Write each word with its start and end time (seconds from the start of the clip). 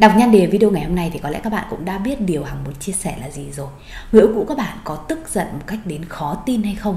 Đọc 0.00 0.12
nhan 0.16 0.32
đề 0.32 0.46
video 0.46 0.70
ngày 0.70 0.84
hôm 0.84 0.94
nay 0.94 1.10
thì 1.12 1.18
có 1.18 1.30
lẽ 1.30 1.40
các 1.42 1.50
bạn 1.50 1.66
cũng 1.70 1.84
đã 1.84 1.98
biết 1.98 2.20
điều 2.20 2.44
Hằng 2.44 2.64
muốn 2.64 2.74
chia 2.74 2.92
sẻ 2.92 3.16
là 3.20 3.30
gì 3.30 3.50
rồi. 3.52 3.68
Người 4.12 4.22
yêu 4.22 4.30
cũ 4.34 4.44
các 4.48 4.56
bạn 4.58 4.78
có 4.84 4.96
tức 4.96 5.18
giận 5.28 5.46
một 5.52 5.64
cách 5.66 5.78
đến 5.84 6.04
khó 6.04 6.42
tin 6.46 6.62
hay 6.62 6.74
không? 6.74 6.96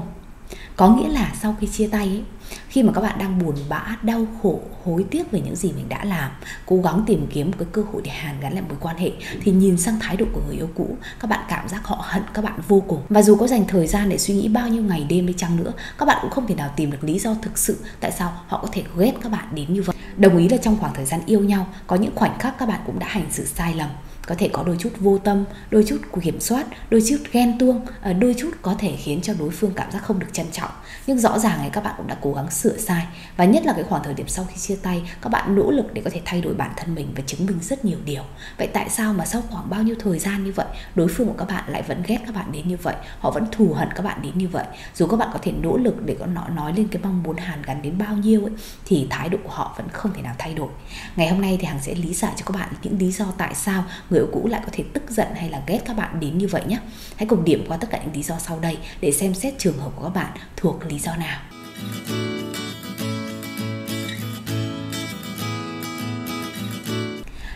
Có 0.76 0.88
nghĩa 0.88 1.08
là 1.08 1.32
sau 1.42 1.56
khi 1.60 1.66
chia 1.66 1.86
tay 1.86 2.06
ấy, 2.06 2.22
khi 2.68 2.82
mà 2.82 2.92
các 2.92 3.00
bạn 3.00 3.18
đang 3.18 3.38
buồn 3.38 3.54
bã, 3.68 3.96
đau 4.02 4.26
khổ, 4.42 4.60
hối 4.84 5.04
tiếc 5.10 5.30
về 5.30 5.40
những 5.40 5.56
gì 5.56 5.72
mình 5.72 5.88
đã 5.88 6.04
làm, 6.04 6.30
cố 6.66 6.76
gắng 6.76 7.04
tìm 7.06 7.26
kiếm 7.32 7.46
một 7.46 7.56
cái 7.58 7.68
cơ 7.72 7.82
hội 7.92 8.02
để 8.04 8.10
hàn 8.10 8.40
gắn 8.40 8.52
lại 8.52 8.62
mối 8.68 8.78
quan 8.80 8.96
hệ 8.96 9.10
thì 9.42 9.52
nhìn 9.52 9.76
sang 9.76 10.00
thái 10.00 10.16
độ 10.16 10.26
của 10.32 10.40
người 10.46 10.56
yêu 10.56 10.68
cũ, 10.74 10.96
các 11.20 11.30
bạn 11.30 11.44
cảm 11.48 11.68
giác 11.68 11.84
họ 11.84 12.04
hận 12.08 12.22
các 12.34 12.44
bạn 12.44 12.60
vô 12.68 12.82
cùng. 12.88 13.00
Và 13.08 13.22
dù 13.22 13.36
có 13.36 13.46
dành 13.46 13.64
thời 13.68 13.86
gian 13.86 14.08
để 14.08 14.18
suy 14.18 14.34
nghĩ 14.34 14.48
bao 14.48 14.68
nhiêu 14.68 14.82
ngày 14.82 15.06
đêm 15.08 15.26
đi 15.26 15.34
chăng 15.36 15.56
nữa, 15.56 15.72
các 15.98 16.06
bạn 16.06 16.18
cũng 16.22 16.30
không 16.30 16.46
thể 16.46 16.54
nào 16.54 16.70
tìm 16.76 16.90
được 16.90 17.04
lý 17.04 17.18
do 17.18 17.34
thực 17.42 17.58
sự 17.58 17.78
tại 18.00 18.12
sao 18.12 18.32
họ 18.46 18.58
có 18.62 18.68
thể 18.72 18.82
ghét 18.98 19.12
các 19.22 19.32
bạn 19.32 19.44
đến 19.54 19.74
như 19.74 19.82
vậy. 19.82 19.96
Đồng 20.16 20.36
ý 20.36 20.48
là 20.48 20.56
trong 20.56 20.76
khoảng 20.80 20.94
thời 20.94 21.04
gian 21.04 21.20
yêu 21.26 21.40
nhau, 21.40 21.66
có 21.86 21.96
những 21.96 22.14
khoảnh 22.14 22.38
khắc 22.38 22.58
các 22.58 22.68
bạn 22.68 22.80
cũng 22.86 22.98
đã 22.98 23.06
hành 23.08 23.26
xử 23.30 23.44
sai 23.44 23.74
lầm 23.74 23.88
có 24.26 24.34
thể 24.38 24.48
có 24.52 24.62
đôi 24.62 24.76
chút 24.78 24.90
vô 25.00 25.18
tâm 25.18 25.44
đôi 25.70 25.84
chút 25.86 25.98
kiểm 26.22 26.40
soát 26.40 26.66
đôi 26.90 27.02
chút 27.08 27.18
ghen 27.32 27.58
tuông 27.58 27.80
ờ, 28.02 28.12
đôi 28.12 28.34
chút 28.38 28.50
có 28.62 28.74
thể 28.78 28.96
khiến 28.96 29.20
cho 29.22 29.34
đối 29.38 29.50
phương 29.50 29.72
cảm 29.76 29.90
giác 29.90 30.02
không 30.02 30.18
được 30.18 30.26
trân 30.32 30.46
trọng 30.52 30.63
nhưng 31.06 31.18
rõ 31.18 31.38
ràng 31.38 31.58
ấy 31.58 31.70
các 31.70 31.84
bạn 31.84 31.94
cũng 31.96 32.06
đã 32.06 32.16
cố 32.20 32.32
gắng 32.32 32.50
sửa 32.50 32.76
sai. 32.76 33.06
Và 33.36 33.44
nhất 33.44 33.66
là 33.66 33.72
cái 33.72 33.84
khoảng 33.84 34.02
thời 34.04 34.14
điểm 34.14 34.28
sau 34.28 34.44
khi 34.44 34.56
chia 34.56 34.76
tay, 34.82 35.02
các 35.22 35.28
bạn 35.28 35.54
nỗ 35.56 35.70
lực 35.70 35.94
để 35.94 36.02
có 36.04 36.10
thể 36.10 36.20
thay 36.24 36.40
đổi 36.40 36.54
bản 36.54 36.70
thân 36.76 36.94
mình 36.94 37.12
và 37.16 37.22
chứng 37.26 37.46
minh 37.46 37.58
rất 37.62 37.84
nhiều 37.84 37.98
điều. 38.04 38.22
Vậy 38.58 38.68
tại 38.72 38.88
sao 38.88 39.12
mà 39.12 39.24
sau 39.26 39.42
khoảng 39.50 39.70
bao 39.70 39.82
nhiêu 39.82 39.96
thời 39.98 40.18
gian 40.18 40.44
như 40.44 40.52
vậy, 40.52 40.66
đối 40.94 41.08
phương 41.08 41.26
của 41.26 41.34
các 41.38 41.48
bạn 41.48 41.64
lại 41.66 41.82
vẫn 41.82 42.02
ghét 42.06 42.18
các 42.26 42.34
bạn 42.34 42.52
đến 42.52 42.68
như 42.68 42.76
vậy? 42.82 42.94
Họ 43.18 43.30
vẫn 43.30 43.46
thù 43.52 43.72
hận 43.72 43.88
các 43.94 44.02
bạn 44.02 44.22
đến 44.22 44.32
như 44.38 44.48
vậy? 44.48 44.64
Dù 44.94 45.06
các 45.06 45.16
bạn 45.16 45.28
có 45.32 45.38
thể 45.42 45.52
nỗ 45.52 45.76
lực 45.76 46.06
để 46.06 46.16
có 46.20 46.26
nó 46.26 46.48
nói 46.48 46.72
lên 46.76 46.88
cái 46.88 47.02
mong 47.02 47.22
muốn 47.22 47.36
hàn 47.36 47.62
gắn 47.62 47.82
đến 47.82 47.98
bao 47.98 48.16
nhiêu 48.16 48.44
ấy, 48.44 48.52
thì 48.84 49.06
thái 49.10 49.28
độ 49.28 49.38
của 49.44 49.50
họ 49.52 49.74
vẫn 49.76 49.88
không 49.88 50.12
thể 50.12 50.22
nào 50.22 50.34
thay 50.38 50.54
đổi. 50.54 50.68
Ngày 51.16 51.28
hôm 51.28 51.40
nay 51.40 51.58
thì 51.60 51.66
hằng 51.66 51.82
sẽ 51.82 51.94
lý 51.94 52.14
giải 52.14 52.32
cho 52.36 52.42
các 52.46 52.60
bạn 52.60 52.68
những 52.82 52.98
lý 52.98 53.12
do 53.12 53.26
tại 53.38 53.54
sao 53.54 53.84
người 54.10 54.20
yêu 54.20 54.28
cũ 54.32 54.48
lại 54.48 54.60
có 54.64 54.68
thể 54.72 54.84
tức 54.92 55.02
giận 55.08 55.28
hay 55.34 55.50
là 55.50 55.62
ghét 55.66 55.80
các 55.84 55.96
bạn 55.96 56.20
đến 56.20 56.38
như 56.38 56.48
vậy 56.48 56.62
nhé. 56.66 56.78
Hãy 57.16 57.26
cùng 57.26 57.44
điểm 57.44 57.64
qua 57.68 57.76
tất 57.76 57.90
cả 57.90 58.00
những 58.04 58.14
lý 58.14 58.22
do 58.22 58.38
sau 58.38 58.58
đây 58.58 58.78
để 59.00 59.12
xem 59.12 59.34
xét 59.34 59.54
trường 59.58 59.78
hợp 59.78 59.90
của 59.96 60.02
các 60.02 60.14
bạn 60.14 60.32
thuộc 60.56 60.86
lý 60.86 60.98
do 60.98 61.16
nào 61.16 61.40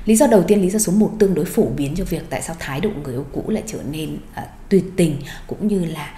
Lý 0.04 0.16
do 0.16 0.26
đầu 0.26 0.42
tiên, 0.42 0.62
lý 0.62 0.70
do 0.70 0.78
số 0.78 0.92
1 0.92 1.12
tương 1.18 1.34
đối 1.34 1.44
phổ 1.44 1.64
biến 1.76 1.94
cho 1.96 2.04
việc 2.04 2.22
tại 2.30 2.42
sao 2.42 2.56
thái 2.58 2.80
độ 2.80 2.90
người 3.02 3.14
yêu 3.14 3.26
cũ 3.32 3.44
lại 3.48 3.62
trở 3.66 3.78
nên 3.90 4.14
uh, 4.14 4.44
tuyệt 4.68 4.84
tình 4.96 5.22
cũng 5.46 5.68
như 5.68 5.84
là 5.84 6.14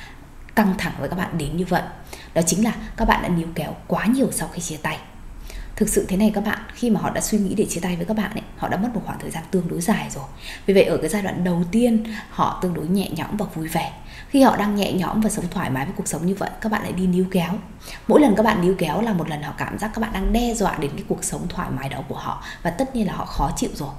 căng 0.57 0.75
thẳng 0.79 0.93
với 0.99 1.09
các 1.09 1.17
bạn 1.17 1.39
đến 1.39 1.57
như 1.57 1.65
vậy. 1.65 1.83
Đó 2.35 2.43
chính 2.47 2.65
là 2.65 2.75
các 2.97 3.05
bạn 3.05 3.23
đã 3.23 3.29
níu 3.29 3.47
kéo 3.55 3.77
quá 3.87 4.07
nhiều 4.07 4.29
sau 4.31 4.49
khi 4.53 4.61
chia 4.61 4.77
tay 4.77 4.99
thực 5.81 5.89
sự 5.89 6.07
thế 6.09 6.17
này 6.17 6.31
các 6.35 6.45
bạn, 6.45 6.59
khi 6.75 6.91
mà 6.91 7.01
họ 7.01 7.11
đã 7.11 7.21
suy 7.21 7.39
nghĩ 7.39 7.55
để 7.55 7.67
chia 7.69 7.81
tay 7.81 7.97
với 7.97 8.07
các 8.07 8.17
bạn 8.17 8.31
ấy, 8.31 8.43
họ 8.57 8.69
đã 8.69 8.77
mất 8.77 8.89
một 8.95 9.01
khoảng 9.07 9.19
thời 9.19 9.31
gian 9.31 9.43
tương 9.51 9.69
đối 9.69 9.81
dài 9.81 10.07
rồi. 10.11 10.25
Vì 10.67 10.75
vậy 10.75 10.85
ở 10.85 10.97
cái 10.97 11.09
giai 11.09 11.23
đoạn 11.23 11.45
đầu 11.45 11.63
tiên, 11.71 12.05
họ 12.31 12.59
tương 12.63 12.75
đối 12.75 12.87
nhẹ 12.87 13.11
nhõm 13.11 13.37
và 13.37 13.47
vui 13.55 13.69
vẻ. 13.69 13.93
Khi 14.29 14.43
họ 14.43 14.57
đang 14.57 14.75
nhẹ 14.75 14.93
nhõm 14.93 15.21
và 15.21 15.31
sống 15.31 15.45
thoải 15.51 15.71
mái 15.71 15.85
với 15.85 15.95
cuộc 15.97 16.09
sống 16.09 16.27
như 16.27 16.35
vậy, 16.35 16.51
các 16.61 16.73
bạn 16.73 16.83
lại 16.83 16.93
đi 16.93 17.07
níu 17.07 17.25
kéo. 17.31 17.53
Mỗi 18.09 18.21
lần 18.21 18.35
các 18.37 18.43
bạn 18.43 18.63
níu 18.63 18.75
kéo 18.79 19.01
là 19.01 19.13
một 19.13 19.29
lần 19.29 19.43
họ 19.43 19.53
cảm 19.59 19.79
giác 19.79 19.91
các 19.95 20.01
bạn 20.01 20.13
đang 20.13 20.33
đe 20.33 20.55
dọa 20.55 20.77
đến 20.79 20.91
cái 20.95 21.05
cuộc 21.09 21.25
sống 21.25 21.49
thoải 21.49 21.69
mái 21.71 21.89
đó 21.89 22.03
của 22.09 22.17
họ 22.17 22.45
và 22.63 22.71
tất 22.71 22.97
nhiên 22.97 23.07
là 23.07 23.13
họ 23.13 23.25
khó 23.25 23.51
chịu 23.57 23.71
rồi. 23.75 23.91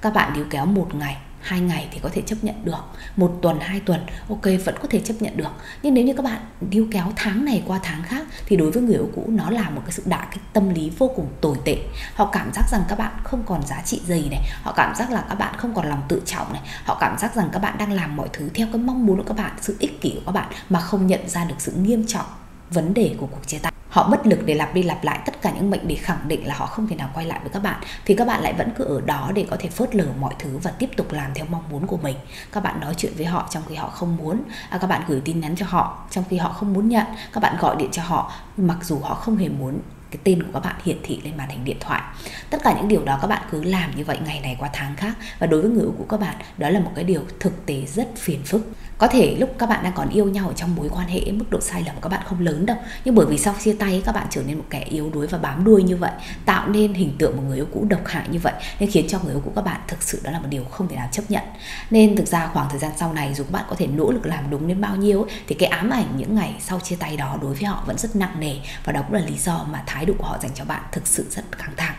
Các 0.00 0.14
bạn 0.14 0.32
níu 0.34 0.44
kéo 0.50 0.66
một 0.66 0.94
ngày 0.94 1.16
hai 1.42 1.60
ngày 1.60 1.88
thì 1.92 2.00
có 2.02 2.08
thể 2.12 2.22
chấp 2.26 2.36
nhận 2.42 2.64
được. 2.64 2.84
Một 3.16 3.38
tuần, 3.42 3.60
hai 3.60 3.80
tuần, 3.80 4.06
ok, 4.28 4.42
vẫn 4.64 4.74
có 4.82 4.88
thể 4.90 5.00
chấp 5.00 5.14
nhận 5.20 5.36
được. 5.36 5.50
Nhưng 5.82 5.94
nếu 5.94 6.04
như 6.04 6.12
các 6.16 6.24
bạn 6.24 6.40
điêu 6.70 6.86
kéo 6.90 7.12
tháng 7.16 7.44
này 7.44 7.62
qua 7.66 7.80
tháng 7.82 8.02
khác, 8.02 8.26
thì 8.46 8.56
đối 8.56 8.70
với 8.70 8.82
người 8.82 8.94
yêu 8.94 9.10
cũ, 9.14 9.24
nó 9.28 9.50
là 9.50 9.70
một 9.70 9.82
cái 9.84 9.92
sự 9.92 10.02
đả 10.06 10.28
kích 10.32 10.42
tâm 10.52 10.74
lý 10.74 10.90
vô 10.98 11.10
cùng 11.16 11.28
tồi 11.40 11.56
tệ. 11.64 11.78
Họ 12.14 12.26
cảm 12.32 12.50
giác 12.54 12.64
rằng 12.70 12.82
các 12.88 12.98
bạn 12.98 13.12
không 13.24 13.42
còn 13.46 13.66
giá 13.66 13.82
trị 13.84 14.00
gì 14.06 14.28
này, 14.28 14.40
họ 14.62 14.72
cảm 14.72 14.94
giác 14.94 15.10
là 15.10 15.24
các 15.28 15.34
bạn 15.34 15.54
không 15.58 15.74
còn 15.74 15.88
lòng 15.88 16.02
tự 16.08 16.22
trọng 16.26 16.52
này, 16.52 16.62
họ 16.84 16.96
cảm 17.00 17.18
giác 17.18 17.34
rằng 17.34 17.48
các 17.52 17.58
bạn 17.58 17.78
đang 17.78 17.92
làm 17.92 18.16
mọi 18.16 18.28
thứ 18.32 18.48
theo 18.54 18.66
cái 18.72 18.82
mong 18.82 19.06
muốn 19.06 19.18
của 19.18 19.24
các 19.26 19.36
bạn, 19.36 19.52
sự 19.60 19.76
ích 19.78 20.00
kỷ 20.00 20.10
của 20.14 20.22
các 20.26 20.32
bạn 20.32 20.52
mà 20.68 20.80
không 20.80 21.06
nhận 21.06 21.28
ra 21.28 21.44
được 21.44 21.56
sự 21.58 21.72
nghiêm 21.72 22.06
trọng 22.06 22.26
vấn 22.70 22.94
đề 22.94 23.14
của 23.18 23.26
cuộc 23.26 23.46
chia 23.46 23.58
tay 23.58 23.71
họ 23.92 24.08
bất 24.08 24.26
lực 24.26 24.38
để 24.44 24.54
lặp 24.54 24.74
đi 24.74 24.82
lặp 24.82 25.04
lại 25.04 25.18
tất 25.26 25.42
cả 25.42 25.52
những 25.54 25.70
mệnh 25.70 25.88
để 25.88 25.94
khẳng 25.94 26.28
định 26.28 26.46
là 26.46 26.54
họ 26.54 26.66
không 26.66 26.88
thể 26.88 26.96
nào 26.96 27.10
quay 27.14 27.26
lại 27.26 27.40
với 27.42 27.50
các 27.50 27.62
bạn 27.62 27.80
thì 28.04 28.14
các 28.14 28.26
bạn 28.26 28.42
lại 28.42 28.52
vẫn 28.52 28.70
cứ 28.76 28.84
ở 28.84 29.00
đó 29.00 29.30
để 29.34 29.46
có 29.50 29.56
thể 29.60 29.68
phớt 29.68 29.94
lờ 29.94 30.04
mọi 30.20 30.34
thứ 30.38 30.58
và 30.58 30.70
tiếp 30.70 30.90
tục 30.96 31.12
làm 31.12 31.34
theo 31.34 31.46
mong 31.50 31.62
muốn 31.70 31.86
của 31.86 31.96
mình. 31.96 32.16
Các 32.52 32.62
bạn 32.62 32.80
nói 32.80 32.94
chuyện 32.96 33.12
với 33.16 33.26
họ 33.26 33.48
trong 33.50 33.62
khi 33.68 33.74
họ 33.74 33.88
không 33.88 34.16
muốn. 34.16 34.42
À, 34.70 34.78
các 34.78 34.86
bạn 34.86 35.02
gửi 35.08 35.20
tin 35.24 35.40
nhắn 35.40 35.56
cho 35.56 35.66
họ 35.68 36.04
trong 36.10 36.24
khi 36.30 36.36
họ 36.36 36.52
không 36.52 36.72
muốn 36.72 36.88
nhận. 36.88 37.06
Các 37.32 37.40
bạn 37.40 37.56
gọi 37.60 37.76
điện 37.76 37.88
cho 37.92 38.02
họ 38.02 38.32
mặc 38.56 38.78
dù 38.82 38.98
họ 38.98 39.14
không 39.14 39.36
hề 39.36 39.48
muốn 39.48 39.78
cái 40.10 40.20
tên 40.24 40.42
của 40.42 40.48
các 40.52 40.60
bạn 40.60 40.76
hiển 40.84 40.96
thị 41.02 41.20
lên 41.24 41.36
màn 41.36 41.48
hình 41.48 41.64
điện 41.64 41.76
thoại. 41.80 42.02
Tất 42.50 42.62
cả 42.64 42.74
những 42.76 42.88
điều 42.88 43.04
đó 43.04 43.18
các 43.22 43.28
bạn 43.28 43.42
cứ 43.50 43.62
làm 43.62 43.96
như 43.96 44.04
vậy 44.04 44.18
ngày 44.24 44.40
này 44.40 44.56
qua 44.58 44.70
tháng 44.72 44.96
khác. 44.96 45.14
Và 45.38 45.46
đối 45.46 45.62
với 45.62 45.70
người 45.70 45.82
yêu 45.82 45.94
của 45.98 46.06
các 46.08 46.20
bạn 46.20 46.36
đó 46.58 46.68
là 46.68 46.80
một 46.80 46.90
cái 46.94 47.04
điều 47.04 47.22
thực 47.40 47.66
tế 47.66 47.84
rất 47.86 48.08
phiền 48.16 48.42
phức 48.44 48.66
có 49.02 49.08
thể 49.08 49.36
lúc 49.38 49.50
các 49.58 49.68
bạn 49.68 49.84
đang 49.84 49.92
còn 49.92 50.08
yêu 50.08 50.26
nhau 50.26 50.48
ở 50.48 50.54
trong 50.54 50.74
mối 50.74 50.88
quan 50.88 51.08
hệ, 51.08 51.20
mức 51.32 51.44
độ 51.50 51.60
sai 51.60 51.82
lầm 51.86 51.94
của 51.94 52.00
các 52.00 52.08
bạn 52.08 52.22
không 52.26 52.40
lớn 52.40 52.66
đâu. 52.66 52.76
Nhưng 53.04 53.14
bởi 53.14 53.26
vì 53.26 53.38
sau 53.38 53.54
chia 53.60 53.72
tay, 53.72 54.02
các 54.04 54.14
bạn 54.14 54.26
trở 54.30 54.42
nên 54.42 54.58
một 54.58 54.64
kẻ 54.70 54.80
yếu 54.80 55.10
đuối 55.10 55.26
và 55.26 55.38
bám 55.38 55.64
đuôi 55.64 55.82
như 55.82 55.96
vậy, 55.96 56.10
tạo 56.44 56.68
nên 56.68 56.94
hình 56.94 57.16
tượng 57.18 57.36
một 57.36 57.42
người 57.48 57.56
yêu 57.56 57.66
cũ 57.72 57.86
độc 57.90 58.00
hại 58.06 58.28
như 58.30 58.38
vậy, 58.38 58.52
nên 58.80 58.90
khiến 58.90 59.08
cho 59.08 59.18
người 59.24 59.34
yêu 59.34 59.42
cũ 59.44 59.52
các 59.54 59.64
bạn 59.64 59.80
thực 59.88 60.02
sự 60.02 60.20
đó 60.22 60.30
là 60.30 60.38
một 60.38 60.46
điều 60.50 60.64
không 60.64 60.88
thể 60.88 60.96
nào 60.96 61.08
chấp 61.12 61.22
nhận. 61.28 61.42
Nên 61.90 62.16
thực 62.16 62.26
ra 62.26 62.50
khoảng 62.52 62.68
thời 62.70 62.78
gian 62.78 62.92
sau 62.96 63.12
này, 63.12 63.34
dù 63.34 63.44
các 63.44 63.52
bạn 63.52 63.64
có 63.68 63.76
thể 63.78 63.86
nỗ 63.86 64.10
lực 64.10 64.26
làm 64.26 64.50
đúng 64.50 64.68
đến 64.68 64.80
bao 64.80 64.96
nhiêu, 64.96 65.26
thì 65.46 65.54
cái 65.54 65.68
ám 65.68 65.90
ảnh 65.90 66.14
những 66.16 66.34
ngày 66.34 66.56
sau 66.60 66.80
chia 66.80 66.96
tay 66.96 67.16
đó 67.16 67.38
đối 67.42 67.54
với 67.54 67.64
họ 67.64 67.84
vẫn 67.86 67.98
rất 67.98 68.16
nặng 68.16 68.40
nề. 68.40 68.56
Và 68.84 68.92
đó 68.92 69.02
cũng 69.02 69.14
là 69.14 69.22
lý 69.26 69.36
do 69.38 69.66
mà 69.70 69.82
thái 69.86 70.04
độ 70.04 70.14
của 70.18 70.24
họ 70.24 70.38
dành 70.42 70.52
cho 70.54 70.64
bạn 70.64 70.82
thực 70.92 71.06
sự 71.06 71.26
rất 71.30 71.58
căng 71.58 71.72
thẳng 71.76 71.94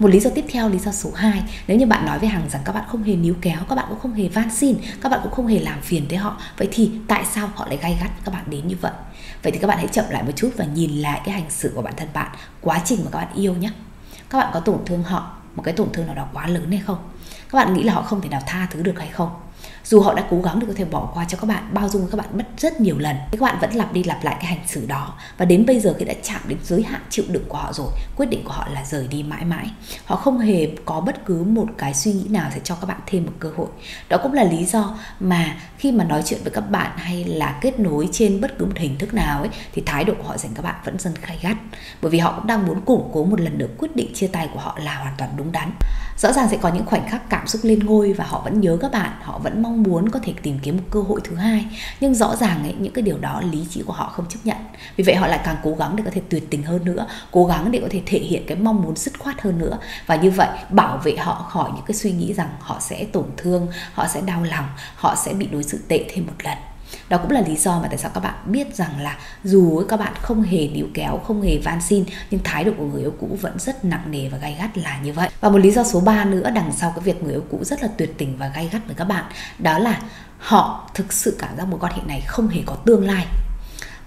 một 0.00 0.08
lý 0.08 0.20
do 0.20 0.30
tiếp 0.34 0.44
theo, 0.48 0.68
lý 0.68 0.78
do 0.78 0.92
số 0.92 1.10
2 1.14 1.42
nếu 1.66 1.76
như 1.78 1.86
bạn 1.86 2.06
nói 2.06 2.18
với 2.18 2.28
hàng 2.28 2.48
rằng 2.50 2.62
các 2.64 2.72
bạn 2.72 2.84
không 2.88 3.02
hề 3.02 3.16
níu 3.16 3.34
kéo, 3.40 3.58
các 3.68 3.74
bạn 3.74 3.84
cũng 3.88 3.98
không 3.98 4.14
hề 4.14 4.28
van 4.28 4.50
xin, 4.50 4.76
các 5.00 5.08
bạn 5.08 5.20
cũng 5.22 5.32
không 5.32 5.46
hề 5.46 5.58
làm 5.58 5.80
phiền 5.80 6.06
tới 6.08 6.18
họ, 6.18 6.40
vậy 6.56 6.68
thì 6.72 6.90
tại 7.08 7.24
sao 7.32 7.50
họ 7.54 7.66
lại 7.66 7.78
gay 7.82 7.98
gắt 8.00 8.10
các 8.24 8.34
bạn 8.34 8.44
đến 8.46 8.68
như 8.68 8.76
vậy? 8.80 8.92
Vậy 9.42 9.52
thì 9.52 9.58
các 9.58 9.66
bạn 9.66 9.78
hãy 9.78 9.88
chậm 9.88 10.04
lại 10.10 10.22
một 10.22 10.32
chút 10.36 10.50
và 10.56 10.64
nhìn 10.64 10.90
lại 10.90 11.20
cái 11.24 11.34
hành 11.34 11.50
xử 11.50 11.72
của 11.74 11.82
bản 11.82 11.94
thân 11.96 12.08
bạn, 12.12 12.28
quá 12.60 12.80
trình 12.84 13.00
mà 13.04 13.10
các 13.12 13.18
bạn 13.18 13.34
yêu 13.34 13.54
nhé 13.54 13.70
các 14.30 14.38
bạn 14.38 14.50
có 14.54 14.60
tổn 14.60 14.78
thương 14.86 15.02
họ, 15.02 15.36
một 15.54 15.62
cái 15.62 15.74
tổn 15.74 15.88
thương 15.92 16.06
nào 16.06 16.14
đó 16.14 16.26
quá 16.32 16.46
lớn 16.46 16.70
hay 16.70 16.82
không? 16.86 16.98
Các 17.50 17.58
bạn 17.58 17.74
nghĩ 17.74 17.82
là 17.82 17.92
họ 17.94 18.02
không 18.02 18.20
thể 18.20 18.28
nào 18.28 18.40
tha 18.46 18.68
thứ 18.70 18.82
được 18.82 18.98
hay 18.98 19.08
không? 19.08 19.30
Dù 19.84 20.00
họ 20.00 20.14
đã 20.14 20.24
cố 20.30 20.40
gắng 20.42 20.58
để 20.58 20.66
có 20.66 20.72
thể 20.76 20.84
bỏ 20.84 21.10
qua 21.14 21.24
cho 21.28 21.38
các 21.38 21.46
bạn, 21.46 21.68
bao 21.72 21.88
dung 21.88 22.08
các 22.10 22.16
bạn 22.16 22.28
mất 22.38 22.44
rất 22.58 22.80
nhiều 22.80 22.98
lần 22.98 23.16
các 23.32 23.40
bạn 23.40 23.58
vẫn 23.60 23.74
lặp 23.74 23.92
đi 23.92 24.04
lặp 24.04 24.24
lại 24.24 24.36
cái 24.40 24.46
hành 24.46 24.66
xử 24.66 24.86
đó. 24.86 25.14
Và 25.38 25.44
đến 25.44 25.66
bây 25.66 25.80
giờ 25.80 25.94
khi 25.98 26.04
đã 26.04 26.14
chạm 26.22 26.40
đến 26.48 26.58
giới 26.62 26.82
hạn 26.82 27.00
chịu 27.10 27.24
đựng 27.28 27.44
của 27.48 27.58
họ 27.58 27.72
rồi, 27.72 27.90
quyết 28.16 28.26
định 28.26 28.44
của 28.44 28.52
họ 28.52 28.68
là 28.72 28.84
rời 28.84 29.08
đi 29.08 29.22
mãi 29.22 29.44
mãi. 29.44 29.70
Họ 30.04 30.16
không 30.16 30.38
hề 30.38 30.68
có 30.84 31.00
bất 31.00 31.26
cứ 31.26 31.44
một 31.44 31.66
cái 31.78 31.94
suy 31.94 32.12
nghĩ 32.12 32.28
nào 32.28 32.50
sẽ 32.54 32.60
cho 32.64 32.74
các 32.74 32.86
bạn 32.86 33.00
thêm 33.06 33.26
một 33.26 33.32
cơ 33.38 33.50
hội. 33.56 33.68
Đó 34.08 34.16
cũng 34.22 34.32
là 34.32 34.44
lý 34.44 34.64
do 34.64 34.94
mà 35.20 35.56
khi 35.78 35.92
mà 35.92 36.04
nói 36.04 36.22
chuyện 36.24 36.40
với 36.42 36.52
các 36.52 36.70
bạn 36.70 36.90
hay 36.96 37.24
là 37.24 37.58
kết 37.60 37.80
nối 37.80 38.08
trên 38.12 38.40
bất 38.40 38.58
cứ 38.58 38.64
một 38.64 38.76
hình 38.76 38.98
thức 38.98 39.14
nào 39.14 39.40
ấy, 39.40 39.48
thì 39.72 39.82
thái 39.86 40.04
độ 40.04 40.14
của 40.18 40.28
họ 40.28 40.36
dành 40.36 40.54
các 40.54 40.62
bạn 40.62 40.74
vẫn 40.84 40.98
dần 40.98 41.14
khai 41.20 41.38
gắt. 41.42 41.56
Bởi 42.02 42.10
vì 42.10 42.18
họ 42.18 42.32
cũng 42.36 42.46
đang 42.46 42.66
muốn 42.66 42.80
củng 42.80 43.10
cố 43.12 43.24
một 43.24 43.40
lần 43.40 43.58
nữa 43.58 43.68
quyết 43.78 43.96
định 43.96 44.14
chia 44.14 44.26
tay 44.26 44.48
của 44.54 44.60
họ 44.60 44.78
là 44.82 44.94
hoàn 44.94 45.14
toàn 45.18 45.30
đúng 45.36 45.52
đắn. 45.52 45.70
Rõ 46.18 46.32
ràng 46.32 46.48
sẽ 46.50 46.56
có 46.56 46.68
những 46.68 46.86
khoảnh 46.86 47.08
khắc 47.08 47.30
cảm 47.30 47.46
xúc 47.46 47.60
lên 47.64 47.78
ngôi 47.78 48.12
và 48.12 48.24
họ 48.24 48.40
vẫn 48.44 48.60
nhớ 48.60 48.78
các 48.80 48.92
bạn, 48.92 49.10
họ 49.22 49.38
vẫn 49.38 49.62
mong 49.62 49.69
mong 49.70 49.82
muốn 49.82 50.08
có 50.08 50.20
thể 50.22 50.32
tìm 50.42 50.58
kiếm 50.62 50.76
một 50.76 50.82
cơ 50.90 51.00
hội 51.00 51.20
thứ 51.24 51.36
hai. 51.36 51.66
Nhưng 52.00 52.14
rõ 52.14 52.36
ràng 52.36 52.62
ấy, 52.62 52.74
những 52.78 52.92
cái 52.92 53.02
điều 53.02 53.18
đó 53.18 53.42
lý 53.52 53.66
trí 53.70 53.82
của 53.82 53.92
họ 53.92 54.08
không 54.08 54.26
chấp 54.28 54.38
nhận. 54.44 54.56
Vì 54.96 55.04
vậy 55.04 55.14
họ 55.14 55.26
lại 55.26 55.40
càng 55.44 55.56
cố 55.62 55.74
gắng 55.74 55.96
để 55.96 56.02
có 56.04 56.10
thể 56.10 56.20
tuyệt 56.28 56.50
tình 56.50 56.62
hơn 56.62 56.84
nữa 56.84 57.06
cố 57.30 57.46
gắng 57.46 57.70
để 57.70 57.78
có 57.82 57.88
thể 57.90 58.02
thể 58.06 58.18
hiện 58.18 58.44
cái 58.46 58.56
mong 58.56 58.82
muốn 58.82 58.96
dứt 58.96 59.18
khoát 59.18 59.40
hơn 59.42 59.58
nữa. 59.58 59.78
Và 60.06 60.16
như 60.16 60.30
vậy 60.30 60.48
bảo 60.70 60.98
vệ 60.98 61.16
họ 61.16 61.46
khỏi 61.50 61.70
những 61.74 61.84
cái 61.86 61.94
suy 61.94 62.12
nghĩ 62.12 62.32
rằng 62.32 62.48
họ 62.60 62.80
sẽ 62.80 63.04
tổn 63.04 63.26
thương 63.36 63.66
họ 63.94 64.06
sẽ 64.08 64.20
đau 64.20 64.42
lòng 64.42 64.64
họ 64.94 65.14
sẽ 65.14 65.34
bị 65.34 65.46
đối 65.46 65.62
xử 65.62 65.78
tệ 65.88 66.04
thêm 66.08 66.26
một 66.26 66.34
lần 66.44 66.58
đó 67.08 67.18
cũng 67.18 67.30
là 67.30 67.40
lý 67.40 67.56
do 67.56 67.80
mà 67.80 67.88
tại 67.88 67.98
sao 67.98 68.10
các 68.14 68.20
bạn 68.20 68.34
biết 68.44 68.76
rằng 68.76 69.00
là 69.00 69.18
dù 69.44 69.82
các 69.88 70.00
bạn 70.00 70.12
không 70.22 70.42
hề 70.42 70.68
níu 70.68 70.86
kéo, 70.94 71.18
không 71.18 71.42
hề 71.42 71.58
van 71.58 71.80
xin, 71.82 72.04
nhưng 72.30 72.40
thái 72.44 72.64
độ 72.64 72.72
của 72.78 72.84
người 72.84 73.00
yêu 73.00 73.12
cũ 73.20 73.38
vẫn 73.40 73.58
rất 73.58 73.84
nặng 73.84 74.10
nề 74.10 74.28
và 74.28 74.38
gay 74.38 74.56
gắt 74.58 74.78
là 74.78 74.98
như 74.98 75.12
vậy. 75.12 75.28
Và 75.40 75.48
một 75.48 75.58
lý 75.58 75.70
do 75.70 75.84
số 75.84 76.00
3 76.00 76.24
nữa 76.24 76.50
đằng 76.54 76.72
sau 76.72 76.92
cái 76.96 77.04
việc 77.04 77.22
người 77.22 77.32
yêu 77.32 77.44
cũ 77.50 77.64
rất 77.64 77.82
là 77.82 77.88
tuyệt 77.96 78.14
tình 78.18 78.36
và 78.36 78.48
gay 78.54 78.68
gắt 78.72 78.86
với 78.86 78.94
các 78.94 79.04
bạn, 79.04 79.24
đó 79.58 79.78
là 79.78 80.00
họ 80.38 80.90
thực 80.94 81.12
sự 81.12 81.36
cảm 81.38 81.56
giác 81.56 81.68
mối 81.68 81.80
quan 81.80 81.92
hệ 81.92 82.02
này 82.06 82.20
không 82.26 82.48
hề 82.48 82.62
có 82.66 82.74
tương 82.74 83.06
lai. 83.06 83.26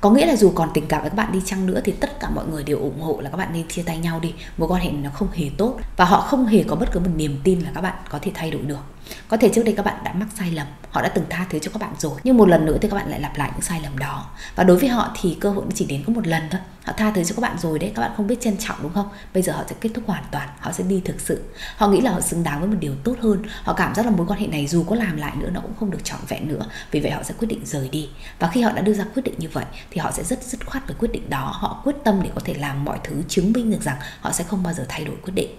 Có 0.02 0.10
nghĩa 0.10 0.26
là 0.26 0.36
dù 0.36 0.52
còn 0.56 0.70
tình 0.74 0.88
cảm 0.88 1.02
với 1.02 1.10
các 1.10 1.16
bạn 1.16 1.32
đi 1.32 1.42
chăng 1.46 1.66
nữa 1.66 1.82
thì 1.84 1.92
tất 1.92 2.20
cả 2.20 2.30
mọi 2.30 2.46
người 2.48 2.64
đều 2.64 2.80
ủng 2.80 3.02
hộ 3.02 3.20
là 3.22 3.30
các 3.30 3.38
bạn 3.38 3.50
nên 3.54 3.68
chia 3.68 3.84
tay 3.84 3.98
nhau 3.98 4.20
đi, 4.20 4.34
mối 4.58 4.70
quan 4.70 4.82
hệ 4.82 4.90
này 4.90 5.02
nó 5.02 5.10
không 5.10 5.28
hề 5.34 5.50
tốt 5.58 5.80
và 5.98 6.06
họ 6.06 6.22
không 6.22 6.46
hề 6.46 6.64
có 6.68 6.76
bất 6.76 6.92
cứ 6.92 7.00
một 7.00 7.12
niềm 7.16 7.40
tin 7.44 7.60
là 7.60 7.72
các 7.76 7.82
bạn 7.82 7.96
có 8.10 8.20
thể 8.22 8.32
thay 8.34 8.52
đổi 8.52 8.62
được. 8.62 8.80
Có 9.28 9.38
thể 9.38 9.50
trước 9.50 9.64
đây 9.66 9.74
các 9.78 9.86
bạn 9.86 10.04
đã 10.04 10.14
mắc 10.14 10.28
sai 10.40 10.52
lầm 10.52 10.68
họ 10.94 11.02
đã 11.02 11.10
từng 11.10 11.26
tha 11.30 11.46
thứ 11.50 11.60
cho 11.60 11.72
các 11.72 11.82
bạn 11.82 11.94
rồi, 11.98 12.20
nhưng 12.24 12.38
một 12.38 12.50
lần 12.50 12.66
nữa 12.66 12.78
thì 12.82 12.90
các 12.90 12.96
bạn 12.96 13.10
lại 13.10 13.20
lặp 13.20 13.38
lại 13.38 13.50
những 13.54 13.62
sai 13.62 13.82
lầm 13.84 13.98
đó. 13.98 14.26
Và 14.56 14.64
đối 14.64 14.78
với 14.78 14.90
họ 14.90 15.16
thì 15.22 15.38
cơ 15.40 15.52
hội 15.52 15.66
chỉ 15.76 15.86
đến 15.86 16.04
có 16.08 16.14
một 16.14 16.28
lần 16.28 16.44
thôi. 16.52 16.62
Họ 16.86 16.94
tha 16.98 17.12
thứ 17.12 17.24
cho 17.24 17.36
các 17.36 17.42
bạn 17.42 17.58
rồi 17.60 17.80
đấy, 17.80 17.92
các 17.96 18.02
bạn 18.02 18.12
không 18.18 18.28
biết 18.28 18.42
trân 18.42 18.58
trọng 18.58 18.78
đúng 18.82 18.94
không? 18.94 19.10
Bây 19.34 19.44
giờ 19.44 19.54
họ 19.54 19.64
sẽ 19.70 19.76
kết 19.82 19.90
thúc 19.94 20.04
hoàn 20.08 20.24
toàn, 20.32 20.50
họ 20.60 20.72
sẽ 20.72 20.84
đi 20.84 21.02
thực 21.06 21.22
sự. 21.22 21.44
Họ 21.78 21.88
nghĩ 21.88 22.02
là 22.02 22.12
họ 22.12 22.22
xứng 22.22 22.44
đáng 22.44 22.60
với 22.60 22.70
một 22.70 22.76
điều 22.80 22.94
tốt 23.04 23.16
hơn. 23.22 23.42
Họ 23.64 23.74
cảm 23.74 23.96
giác 23.96 24.06
là 24.06 24.12
mối 24.12 24.28
quan 24.28 24.40
hệ 24.40 24.48
này 24.48 24.68
dù 24.68 24.84
có 24.84 24.96
làm 24.96 25.18
lại 25.18 25.36
nữa, 25.36 25.50
nó 25.54 25.62
cũng 25.62 25.74
không 25.80 25.92
được 25.92 26.04
trọn 26.04 26.20
vẹn 26.28 26.48
nữa. 26.48 26.66
Vì 26.92 27.00
vậy 27.00 27.12
họ 27.12 27.24
sẽ 27.24 27.34
quyết 27.38 27.48
định 27.48 27.66
rời 27.66 27.90
đi. 27.90 28.10
Và 28.40 28.48
khi 28.48 28.62
họ 28.62 28.72
đã 28.72 28.82
đưa 28.82 28.94
ra 28.94 29.06
quyết 29.14 29.24
định 29.24 29.36
như 29.38 29.50
vậy, 29.54 29.66
thì 29.92 30.00
họ 30.00 30.12
sẽ 30.12 30.24
rất 30.24 30.44
dứt 30.44 30.66
khoát 30.66 30.88
với 30.88 30.96
quyết 31.00 31.12
định 31.12 31.30
đó. 31.30 31.58
Họ 31.60 31.82
quyết 31.84 31.96
tâm 32.04 32.20
để 32.24 32.30
có 32.36 32.42
thể 32.46 32.54
làm 32.54 32.86
mọi 32.86 33.00
thứ, 33.04 33.16
chứng 33.28 33.54
minh 33.54 33.72
được 33.72 33.82
rằng 33.82 33.98
họ 34.22 34.32
sẽ 34.32 34.44
không 34.44 34.64
bao 34.64 34.74
giờ 34.74 34.86
thay 34.90 35.06
đổi 35.06 35.16
quyết 35.24 35.34
định 35.34 35.50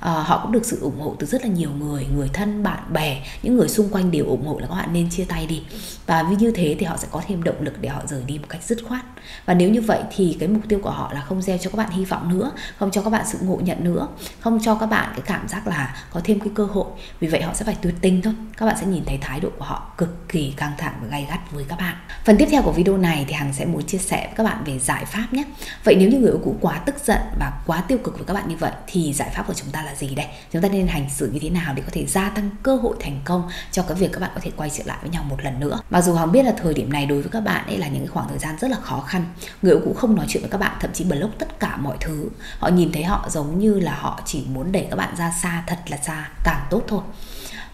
à, 0.00 0.10
họ 0.10 0.40
cũng 0.42 0.52
được 0.52 0.64
sự 0.64 0.80
ủng 0.80 1.00
hộ 1.00 1.16
từ 1.18 1.26
rất 1.26 1.42
là 1.42 1.48
nhiều 1.48 1.70
người 1.70 2.06
người 2.16 2.28
thân 2.32 2.62
bạn 2.62 2.92
bè 2.92 3.22
những 3.42 3.56
người 3.56 3.68
xung 3.68 3.88
quanh 3.88 4.10
đều 4.10 4.26
ủng 4.26 4.46
hộ 4.46 4.58
là 4.58 4.66
các 4.66 4.74
bạn 4.74 4.92
nên 4.92 5.10
chia 5.10 5.24
tay 5.24 5.46
đi. 5.46 5.62
Và 6.06 6.22
vì 6.22 6.36
như 6.36 6.50
thế 6.50 6.76
thì 6.78 6.86
họ 6.86 6.96
sẽ 6.96 7.08
có 7.10 7.22
thêm 7.26 7.42
động 7.42 7.60
lực 7.60 7.80
để 7.80 7.88
họ 7.88 8.02
rời 8.06 8.22
đi 8.26 8.38
một 8.38 8.46
cách 8.48 8.62
dứt 8.62 8.78
khoát 8.88 9.04
và 9.46 9.54
nếu 9.54 9.70
như 9.70 9.80
vậy 9.80 10.00
thì 10.16 10.36
cái 10.40 10.48
mục 10.48 10.62
tiêu 10.68 10.80
của 10.82 10.90
họ 10.90 11.12
là 11.12 11.20
không 11.20 11.42
gieo 11.42 11.58
cho 11.58 11.70
các 11.70 11.76
bạn 11.76 11.90
hy 11.90 12.04
vọng 12.04 12.38
nữa, 12.38 12.50
không 12.78 12.90
cho 12.90 13.02
các 13.02 13.10
bạn 13.10 13.24
sự 13.26 13.38
ngộ 13.42 13.58
nhận 13.62 13.84
nữa, 13.84 14.08
không 14.40 14.58
cho 14.62 14.74
các 14.74 14.86
bạn 14.86 15.08
cái 15.12 15.22
cảm 15.26 15.48
giác 15.48 15.66
là 15.66 15.96
có 16.10 16.20
thêm 16.24 16.40
cái 16.40 16.48
cơ 16.54 16.64
hội. 16.64 16.86
Vì 17.20 17.28
vậy 17.28 17.42
họ 17.42 17.54
sẽ 17.54 17.64
phải 17.64 17.76
tuyệt 17.82 17.94
tình 18.00 18.22
thôi. 18.22 18.34
Các 18.56 18.66
bạn 18.66 18.76
sẽ 18.80 18.86
nhìn 18.86 19.04
thấy 19.04 19.18
thái 19.20 19.40
độ 19.40 19.48
của 19.58 19.64
họ 19.64 19.92
cực 19.98 20.28
kỳ 20.28 20.54
căng 20.56 20.72
thẳng 20.78 20.94
và 21.02 21.08
gay 21.08 21.26
gắt 21.30 21.52
với 21.52 21.64
các 21.68 21.78
bạn. 21.78 21.94
Phần 22.24 22.36
tiếp 22.38 22.48
theo 22.50 22.62
của 22.62 22.72
video 22.72 22.96
này 22.96 23.24
thì 23.28 23.34
hằng 23.34 23.52
sẽ 23.52 23.64
muốn 23.64 23.86
chia 23.86 23.98
sẻ 23.98 24.26
với 24.26 24.34
các 24.36 24.44
bạn 24.44 24.64
về 24.64 24.78
giải 24.78 25.04
pháp 25.04 25.26
nhé. 25.32 25.44
Vậy 25.84 25.96
nếu 25.98 26.08
như 26.08 26.18
người 26.18 26.30
yêu 26.30 26.40
cũ 26.44 26.56
quá 26.60 26.78
tức 26.78 26.94
giận 27.04 27.20
và 27.40 27.52
quá 27.66 27.80
tiêu 27.80 27.98
cực 27.98 28.14
với 28.14 28.24
các 28.26 28.34
bạn 28.34 28.48
như 28.48 28.56
vậy 28.56 28.72
thì 28.86 29.12
giải 29.12 29.30
pháp 29.34 29.46
của 29.46 29.54
chúng 29.54 29.70
ta 29.70 29.82
là 29.82 29.94
gì 29.94 30.14
đây? 30.14 30.26
Chúng 30.52 30.62
ta 30.62 30.68
nên 30.68 30.86
hành 30.86 31.10
xử 31.10 31.30
như 31.32 31.38
thế 31.42 31.50
nào 31.50 31.74
để 31.74 31.82
có 31.86 31.88
thể 31.92 32.06
gia 32.06 32.28
tăng 32.28 32.50
cơ 32.62 32.76
hội 32.76 32.96
thành 33.00 33.20
công 33.24 33.48
cho 33.72 33.82
cái 33.82 33.96
việc 33.96 34.12
các 34.12 34.20
bạn 34.20 34.30
có 34.34 34.40
thể 34.42 34.50
quay 34.56 34.70
trở 34.70 34.84
lại 34.86 34.98
với 35.00 35.10
nhau 35.10 35.24
một 35.28 35.36
lần 35.44 35.60
nữa? 35.60 35.80
Mặc 35.90 36.00
dù 36.00 36.14
hằng 36.14 36.32
biết 36.32 36.42
là 36.42 36.52
thời 36.56 36.74
điểm 36.74 36.92
này 36.92 37.06
đối 37.06 37.22
với 37.22 37.30
các 37.30 37.40
bạn 37.40 37.66
ấy 37.66 37.78
là 37.78 37.88
những 37.88 38.06
khoảng 38.08 38.28
thời 38.28 38.38
gian 38.38 38.56
rất 38.60 38.70
là 38.70 38.76
khó 38.76 39.00
khăn 39.00 39.13
người 39.62 39.72
yêu 39.72 39.80
cũ 39.84 39.94
không 39.94 40.16
nói 40.16 40.26
chuyện 40.28 40.42
với 40.42 40.50
các 40.50 40.58
bạn, 40.58 40.76
thậm 40.80 40.90
chí 40.92 41.04
block 41.04 41.38
tất 41.38 41.60
cả 41.60 41.76
mọi 41.76 41.96
thứ. 42.00 42.28
Họ 42.58 42.68
nhìn 42.68 42.92
thấy 42.92 43.04
họ 43.04 43.28
giống 43.30 43.58
như 43.58 43.80
là 43.80 43.94
họ 43.94 44.20
chỉ 44.24 44.44
muốn 44.48 44.72
đẩy 44.72 44.86
các 44.90 44.96
bạn 44.96 45.16
ra 45.16 45.32
xa, 45.42 45.64
thật 45.66 45.78
là 45.88 45.96
xa 45.96 46.28
càng 46.44 46.66
tốt 46.70 46.82
thôi. 46.88 47.00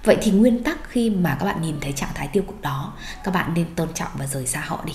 Vậy 0.05 0.17
thì 0.23 0.31
nguyên 0.31 0.65
tắc 0.65 0.79
khi 0.89 1.11
mà 1.11 1.37
các 1.41 1.47
bạn 1.47 1.63
nhìn 1.63 1.81
thấy 1.81 1.93
trạng 1.93 2.11
thái 2.15 2.29
tiêu 2.29 2.43
cực 2.43 2.63
đó, 2.63 2.93
các 3.25 3.35
bạn 3.35 3.55
nên 3.55 3.75
tôn 3.75 3.89
trọng 3.95 4.11
và 4.15 4.27
rời 4.27 4.47
xa 4.47 4.61
họ 4.67 4.83
đi. 4.87 4.93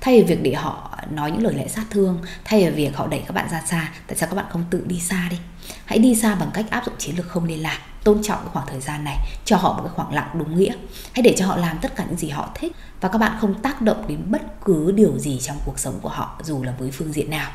Thay 0.00 0.22
vì 0.22 0.26
việc 0.34 0.42
để 0.42 0.54
họ 0.54 0.98
nói 1.10 1.30
những 1.30 1.42
lời 1.42 1.54
lẽ 1.54 1.68
sát 1.68 1.84
thương, 1.90 2.18
thay 2.44 2.70
vì 2.70 2.84
việc 2.84 2.96
họ 2.96 3.06
đẩy 3.06 3.22
các 3.26 3.32
bạn 3.32 3.48
ra 3.50 3.62
xa, 3.66 3.88
tại 4.06 4.16
sao 4.16 4.28
các 4.28 4.36
bạn 4.36 4.46
không 4.50 4.64
tự 4.70 4.84
đi 4.86 5.00
xa 5.00 5.28
đi? 5.30 5.38
Hãy 5.84 5.98
đi 5.98 6.14
xa 6.14 6.34
bằng 6.34 6.50
cách 6.54 6.66
áp 6.70 6.84
dụng 6.86 6.94
chiến 6.98 7.16
lược 7.16 7.28
không 7.28 7.44
liên 7.44 7.62
lạc 7.62 7.78
tôn 8.06 8.22
trọng 8.22 8.38
cái 8.38 8.48
khoảng 8.52 8.66
thời 8.66 8.80
gian 8.80 9.04
này, 9.04 9.16
cho 9.44 9.56
họ 9.56 9.72
một 9.72 9.82
cái 9.82 9.92
khoảng 9.96 10.14
lặng 10.14 10.30
đúng 10.34 10.58
nghĩa. 10.58 10.72
Hãy 11.12 11.22
để 11.22 11.34
cho 11.38 11.46
họ 11.46 11.56
làm 11.56 11.78
tất 11.82 11.96
cả 11.96 12.04
những 12.08 12.18
gì 12.18 12.28
họ 12.28 12.50
thích 12.54 12.72
và 13.00 13.08
các 13.08 13.18
bạn 13.18 13.32
không 13.40 13.62
tác 13.62 13.82
động 13.82 14.04
đến 14.08 14.20
bất 14.30 14.64
cứ 14.64 14.92
điều 14.92 15.18
gì 15.18 15.38
trong 15.42 15.56
cuộc 15.64 15.78
sống 15.78 15.98
của 16.02 16.08
họ, 16.08 16.40
dù 16.44 16.62
là 16.62 16.72
với 16.78 16.90
phương 16.90 17.12
diện 17.12 17.30
nào. 17.30 17.50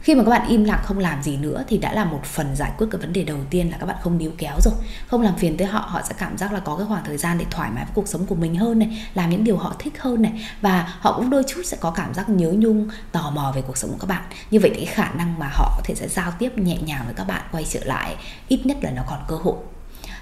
Khi 0.00 0.14
mà 0.14 0.24
các 0.24 0.30
bạn 0.30 0.48
im 0.48 0.64
lặng 0.64 0.80
không 0.84 0.98
làm 0.98 1.22
gì 1.22 1.36
nữa 1.36 1.64
thì 1.68 1.78
đã 1.78 1.92
là 1.92 2.04
một 2.04 2.20
phần 2.24 2.56
giải 2.56 2.72
quyết 2.78 2.86
cái 2.90 3.00
vấn 3.00 3.12
đề 3.12 3.24
đầu 3.24 3.38
tiên 3.50 3.70
là 3.70 3.76
các 3.80 3.86
bạn 3.86 3.96
không 4.02 4.18
níu 4.18 4.30
kéo 4.38 4.56
rồi. 4.60 4.74
Không 5.08 5.22
làm 5.22 5.36
phiền 5.36 5.56
tới 5.56 5.66
họ 5.66 5.78
họ 5.78 6.02
sẽ 6.02 6.14
cảm 6.18 6.38
giác 6.38 6.52
là 6.52 6.60
có 6.60 6.76
cái 6.76 6.86
khoảng 6.86 7.04
thời 7.04 7.16
gian 7.16 7.38
để 7.38 7.44
thoải 7.50 7.70
mái 7.70 7.84
với 7.84 7.92
cuộc 7.94 8.08
sống 8.08 8.26
của 8.26 8.34
mình 8.34 8.56
hơn 8.56 8.78
này, 8.78 9.06
làm 9.14 9.30
những 9.30 9.44
điều 9.44 9.56
họ 9.56 9.74
thích 9.78 10.02
hơn 10.02 10.22
này. 10.22 10.46
Và 10.60 10.94
họ 11.00 11.12
cũng 11.16 11.30
đôi 11.30 11.42
chút 11.48 11.62
sẽ 11.64 11.76
có 11.80 11.90
cảm 11.90 12.14
giác 12.14 12.28
nhớ 12.28 12.52
nhung, 12.56 12.88
tò 13.12 13.30
mò 13.30 13.52
về 13.54 13.62
cuộc 13.62 13.76
sống 13.76 13.90
của 13.90 13.98
các 14.00 14.08
bạn. 14.08 14.22
Như 14.50 14.60
vậy 14.60 14.70
thì 14.74 14.84
cái 14.84 14.94
khả 14.94 15.10
năng 15.10 15.38
mà 15.38 15.48
họ 15.52 15.72
có 15.76 15.82
thể 15.84 15.94
sẽ 15.94 16.08
giao 16.08 16.32
tiếp 16.38 16.58
nhẹ 16.58 16.76
nhàng 16.76 17.02
với 17.04 17.14
các 17.14 17.24
bạn 17.24 17.42
quay 17.52 17.64
trở 17.64 17.80
lại 17.84 18.16
ít 18.48 18.66
nhất 18.66 18.76
là 18.82 18.90
nó 18.90 19.02
còn 19.06 19.18
cơ 19.28 19.36
hội 19.36 19.56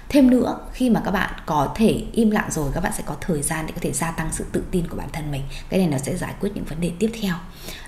thêm 0.09 0.29
nữa 0.29 0.57
khi 0.73 0.89
mà 0.89 1.01
các 1.05 1.11
bạn 1.11 1.33
có 1.45 1.73
thể 1.75 2.03
im 2.11 2.31
lặng 2.31 2.47
rồi 2.51 2.71
các 2.73 2.83
bạn 2.83 2.93
sẽ 2.97 3.03
có 3.05 3.15
thời 3.21 3.41
gian 3.41 3.65
để 3.67 3.71
có 3.75 3.79
thể 3.81 3.91
gia 3.91 4.11
tăng 4.11 4.29
sự 4.31 4.45
tự 4.51 4.63
tin 4.71 4.87
của 4.87 4.97
bản 4.97 5.09
thân 5.13 5.31
mình. 5.31 5.41
Cái 5.69 5.79
này 5.79 5.89
nó 5.89 5.97
sẽ 5.97 6.17
giải 6.17 6.33
quyết 6.39 6.49
những 6.55 6.65
vấn 6.65 6.81
đề 6.81 6.91
tiếp 6.99 7.11
theo. 7.21 7.35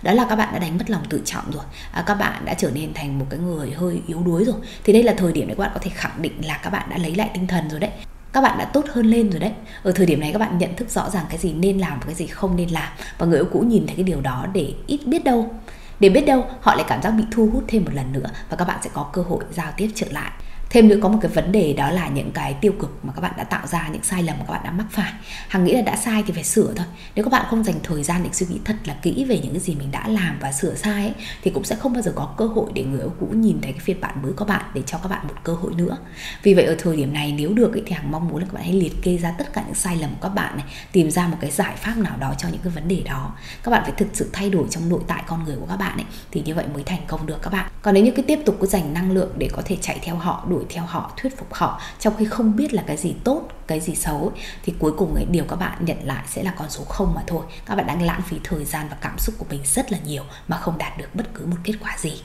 Đó 0.02 0.12
là 0.12 0.26
các 0.30 0.36
bạn 0.36 0.54
đã 0.54 0.60
đánh 0.60 0.78
mất 0.78 0.90
lòng 0.90 1.04
tự 1.10 1.22
trọng 1.26 1.52
rồi. 1.52 1.64
À, 1.92 2.04
các 2.08 2.14
bạn 2.14 2.46
đã 2.46 2.54
trở 2.54 2.72
nên 2.72 2.94
thành 2.94 3.20
một 3.20 3.26
cái 3.30 3.40
người 3.40 3.72
hơi 3.72 4.02
yếu 4.08 4.24
đuối 4.24 4.46
rồi. 4.46 4.56
Thì 4.84 4.94
đây 4.94 5.04
là 5.04 5.14
thời 5.18 5.34
điểm 5.34 5.48
để 5.48 5.56
các 5.58 5.64
bạn 5.64 5.72
có 5.74 5.80
thể 5.84 5.92
khẳng 5.94 6.22
định 6.22 6.48
là 6.48 6.60
các 6.64 6.70
bạn 6.70 6.90
đã 6.90 6.98
lấy 6.98 7.16
lại 7.16 7.30
tinh 7.34 7.48
thần 7.48 7.70
rồi 7.70 7.80
đấy. 7.80 7.92
Các 8.34 8.42
bạn 8.42 8.58
đã 8.58 8.66
tốt 8.66 8.86
hơn 8.94 9.06
lên 9.06 9.30
rồi 9.30 9.40
đấy. 9.40 9.52
Ở 9.84 9.92
thời 9.92 10.06
điểm 10.06 10.20
này 10.20 10.32
các 10.34 10.40
bạn 10.40 10.58
nhận 10.58 10.76
thức 10.76 10.90
rõ 10.90 11.10
ràng 11.10 11.26
cái 11.30 11.38
gì 11.38 11.54
nên 11.54 11.78
làm 11.78 12.00
và 12.00 12.06
cái 12.06 12.16
gì 12.16 12.28
không 12.28 12.56
nên 12.56 12.70
làm. 12.70 12.90
Và 13.18 13.26
người 13.26 13.40
yêu 13.40 13.48
cũ 13.52 13.60
nhìn 13.60 13.88
thấy 13.88 13.96
cái 13.96 14.04
điều 14.04 14.22
đó 14.22 14.46
để 14.54 14.74
ít 14.88 15.00
biết 15.06 15.24
đâu. 15.24 15.54
Để 16.00 16.10
biết 16.10 16.26
đâu 16.26 16.46
họ 16.62 16.76
lại 16.76 16.86
cảm 16.88 17.02
giác 17.02 17.12
bị 17.12 17.24
thu 17.32 17.50
hút 17.54 17.64
thêm 17.68 17.86
một 17.86 17.92
lần 17.94 18.14
nữa 18.14 18.30
và 18.50 18.58
các 18.58 18.68
bạn 18.68 18.80
sẽ 18.84 18.90
có 18.94 19.10
cơ 19.14 19.22
hội 19.22 19.44
giao 19.52 19.72
tiếp 19.78 19.90
trở 19.96 20.08
lại 20.12 20.32
thêm 20.70 20.88
nữa 20.88 20.96
có 21.02 21.10
một 21.10 21.20
cái 21.22 21.32
vấn 21.32 21.52
đề 21.52 21.74
đó 21.74 21.92
là 21.92 22.08
những 22.08 22.32
cái 22.32 22.54
tiêu 22.54 22.72
cực 22.80 23.06
mà 23.06 23.14
các 23.16 23.22
bạn 23.22 23.34
đã 23.38 23.44
tạo 23.44 23.68
ra 23.68 23.88
những 23.88 24.04
sai 24.04 24.24
lầm 24.24 24.40
mà 24.40 24.46
các 24.48 24.54
bạn 24.54 24.64
đã 24.64 24.72
mắc 24.72 24.86
phải. 24.92 25.14
Hằng 25.48 25.64
nghĩ 25.64 25.74
là 25.74 25.82
đã 25.82 25.96
sai 25.96 26.24
thì 26.28 26.34
phải 26.34 26.44
sửa 26.44 26.74
thôi. 26.76 26.86
Nếu 27.16 27.26
các 27.26 27.32
bạn 27.32 27.46
không 27.50 27.64
dành 27.64 27.76
thời 27.84 28.04
gian 28.04 28.22
để 28.24 28.30
suy 28.34 28.46
nghĩ 28.50 28.60
thật 28.66 28.76
là 28.86 28.96
kỹ 29.02 29.26
về 29.26 29.40
những 29.44 29.52
cái 29.52 29.60
gì 29.60 29.76
mình 29.76 29.92
đã 29.92 30.08
làm 30.08 30.40
và 30.40 30.52
sửa 30.52 30.76
sai 30.76 31.02
ấy, 31.02 31.14
thì 31.42 31.52
cũng 31.52 31.64
sẽ 31.64 31.76
không 31.76 31.94
bao 31.94 32.02
giờ 32.02 32.12
có 32.16 32.34
cơ 32.38 32.48
hội 32.48 32.72
để 32.74 32.84
người 32.84 33.00
yêu 33.00 33.14
cũ 33.20 33.26
nhìn 33.26 33.62
thấy 33.62 33.72
cái 33.72 33.80
phiên 33.80 34.02
bản 34.02 34.22
mới 34.24 34.34
của 34.34 34.46
bạn 34.46 34.66
để 34.74 34.82
cho 34.86 34.98
các 34.98 35.10
bạn 35.10 35.28
một 35.28 35.34
cơ 35.44 35.54
hội 35.54 35.74
nữa. 35.76 35.98
Vì 36.44 36.54
vậy 36.54 36.66
ở 36.66 36.76
thời 36.80 36.96
điểm 36.96 37.14
này 37.14 37.32
nếu 37.38 37.54
được 37.54 37.74
ấy, 37.74 37.84
thì 37.86 37.92
hằng 37.92 38.12
mong 38.12 38.28
muốn 38.28 38.40
là 38.40 38.46
các 38.46 38.54
bạn 38.54 38.64
hãy 38.64 38.74
liệt 38.74 38.94
kê 39.02 39.18
ra 39.18 39.32
tất 39.38 39.54
cả 39.54 39.64
những 39.66 39.76
sai 39.76 39.98
lầm 39.98 40.10
của 40.10 40.22
các 40.22 40.30
bạn 40.30 40.58
này 40.58 40.66
tìm 40.92 41.12
ra 41.12 41.28
một 41.28 41.38
cái 41.42 41.52
giải 41.52 41.76
pháp 41.76 41.98
nào 41.98 42.18
đó 42.18 42.34
cho 42.38 42.50
những 42.50 42.62
cái 42.64 42.74
vấn 42.74 42.88
đề 42.88 43.02
đó. 43.06 43.34
Các 43.64 43.72
bạn 43.72 43.84
phải 43.84 43.94
thực 43.98 44.08
sự 44.14 44.30
thay 44.34 44.50
đổi 44.50 44.66
trong 44.70 44.90
nội 44.90 45.02
tại 45.08 45.24
con 45.28 45.44
người 45.44 45.56
của 45.56 45.66
các 45.66 45.78
bạn 45.78 45.98
ấy 45.98 46.06
thì 46.32 46.42
như 46.46 46.56
vậy 46.56 46.66
mới 46.74 46.84
thành 46.84 47.02
công 47.08 47.26
được 47.26 47.42
các 47.42 47.54
bạn. 47.54 47.72
Còn 47.82 47.94
nếu 47.94 48.04
như 48.04 48.12
cứ 48.12 48.22
tiếp 48.22 48.40
tục 48.46 48.58
cứ 48.60 48.68
dành 48.68 48.94
năng 48.94 49.12
lượng 49.12 49.30
để 49.38 49.50
có 49.54 49.62
thể 49.66 49.78
chạy 49.82 50.00
theo 50.04 50.16
họ 50.16 50.46
đuổi 50.50 50.59
đuổi 50.60 50.68
theo 50.70 50.84
họ 50.86 51.12
thuyết 51.18 51.38
phục 51.38 51.54
họ 51.54 51.82
trong 52.00 52.14
khi 52.18 52.26
không 52.26 52.56
biết 52.56 52.74
là 52.74 52.84
cái 52.88 52.98
gì 52.98 53.16
tốt 53.24 53.48
cái 53.68 53.80
gì 53.80 53.96
xấu 53.96 54.34
thì 54.64 54.74
cuối 54.80 54.92
cùng 54.98 55.16
ấy, 55.16 55.26
điều 55.32 55.46
các 55.50 55.56
bạn 55.56 55.86
nhận 55.86 55.98
lại 56.04 56.24
sẽ 56.28 56.44
là 56.44 56.54
con 56.58 56.70
số 56.70 56.84
không 56.84 57.14
mà 57.16 57.22
thôi. 57.28 57.44
Các 57.66 57.76
bạn 57.76 57.88
đang 57.88 58.02
lãng 58.02 58.22
phí 58.22 58.38
thời 58.44 58.66
gian 58.66 58.88
và 58.90 58.98
cảm 59.02 59.18
xúc 59.20 59.36
của 59.38 59.46
mình 59.50 59.62
rất 59.66 59.92
là 59.92 59.98
nhiều 60.06 60.24
mà 60.48 60.58
không 60.58 60.78
đạt 60.78 60.98
được 60.98 61.16
bất 61.16 61.34
cứ 61.34 61.46
một 61.46 61.58
kết 61.64 61.74
quả 61.82 61.98
gì. 61.98 62.22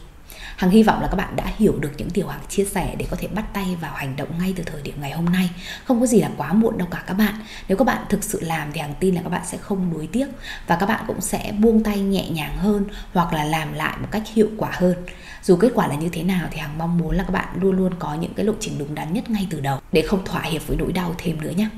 Hằng 0.56 0.70
hy 0.70 0.82
vọng 0.82 1.02
là 1.02 1.08
các 1.08 1.16
bạn 1.16 1.36
đã 1.36 1.44
hiểu 1.56 1.78
được 1.80 1.90
những 1.96 2.08
điều 2.14 2.26
Hằng 2.26 2.40
chia 2.48 2.64
sẻ 2.64 2.94
để 2.98 3.06
có 3.10 3.16
thể 3.20 3.28
bắt 3.28 3.44
tay 3.52 3.76
vào 3.80 3.94
hành 3.94 4.16
động 4.16 4.28
ngay 4.38 4.52
từ 4.56 4.64
thời 4.64 4.82
điểm 4.82 4.94
ngày 5.00 5.10
hôm 5.10 5.24
nay. 5.24 5.50
Không 5.84 6.00
có 6.00 6.06
gì 6.06 6.20
là 6.20 6.30
quá 6.36 6.52
muộn 6.52 6.78
đâu 6.78 6.88
cả 6.90 7.04
các 7.06 7.14
bạn. 7.14 7.34
Nếu 7.68 7.78
các 7.78 7.84
bạn 7.84 8.04
thực 8.08 8.24
sự 8.24 8.40
làm 8.40 8.72
thì 8.72 8.80
Hằng 8.80 8.94
tin 9.00 9.14
là 9.14 9.22
các 9.22 9.28
bạn 9.28 9.42
sẽ 9.44 9.58
không 9.58 9.90
nuối 9.92 10.08
tiếc 10.12 10.26
và 10.66 10.76
các 10.76 10.86
bạn 10.86 11.04
cũng 11.06 11.20
sẽ 11.20 11.52
buông 11.58 11.82
tay 11.82 12.00
nhẹ 12.00 12.28
nhàng 12.30 12.56
hơn 12.56 12.84
hoặc 13.12 13.32
là 13.32 13.44
làm 13.44 13.72
lại 13.72 13.96
một 14.00 14.08
cách 14.10 14.22
hiệu 14.34 14.48
quả 14.56 14.70
hơn. 14.72 14.94
Dù 15.42 15.56
kết 15.56 15.72
quả 15.74 15.86
là 15.86 15.94
như 15.94 16.08
thế 16.08 16.22
nào 16.22 16.48
thì 16.50 16.58
Hằng 16.58 16.78
mong 16.78 16.98
muốn 16.98 17.16
là 17.16 17.24
các 17.24 17.32
bạn 17.32 17.48
luôn 17.60 17.76
luôn 17.76 17.92
có 17.98 18.14
những 18.14 18.34
cái 18.34 18.44
lộ 18.44 18.52
trình 18.60 18.78
đúng 18.78 18.94
đắn 18.94 19.12
nhất 19.12 19.30
ngay 19.30 19.46
từ 19.50 19.60
đầu 19.60 19.80
để 19.92 20.02
không 20.02 20.24
thỏa 20.24 20.42
hiệp 20.42 20.66
với 20.66 20.76
nỗi 20.76 20.92
đau 20.92 21.14
thêm 21.18 21.40
nữa 21.40 21.52
nhé. 21.56 21.68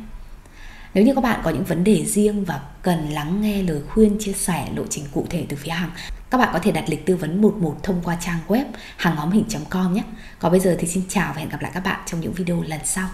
Nếu 0.96 1.04
như 1.04 1.14
các 1.14 1.20
bạn 1.20 1.40
có 1.44 1.50
những 1.50 1.64
vấn 1.64 1.84
đề 1.84 2.04
riêng 2.04 2.44
và 2.44 2.60
cần 2.82 3.08
lắng 3.08 3.42
nghe 3.42 3.62
lời 3.62 3.80
khuyên, 3.88 4.16
chia 4.20 4.32
sẻ 4.32 4.68
lộ 4.76 4.82
trình 4.90 5.04
cụ 5.12 5.26
thể 5.30 5.46
từ 5.48 5.56
phía 5.56 5.70
Hằng, 5.70 5.90
các 6.30 6.38
bạn 6.38 6.48
có 6.52 6.58
thể 6.58 6.72
đặt 6.72 6.84
lịch 6.88 7.06
tư 7.06 7.16
vấn 7.16 7.42
11 7.42 7.76
thông 7.82 8.00
qua 8.04 8.16
trang 8.20 8.38
web 8.48 8.64
hằng 8.96 9.16
hóm 9.16 9.30
hình.com 9.30 9.94
nhé. 9.94 10.02
Còn 10.38 10.52
bây 10.52 10.60
giờ 10.60 10.76
thì 10.78 10.88
xin 10.88 11.02
chào 11.08 11.32
và 11.32 11.40
hẹn 11.40 11.48
gặp 11.48 11.62
lại 11.62 11.70
các 11.74 11.84
bạn 11.84 12.00
trong 12.06 12.20
những 12.20 12.32
video 12.32 12.62
lần 12.62 12.80
sau. 12.84 13.08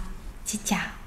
Xin 0.46 0.60
chào. 0.64 1.01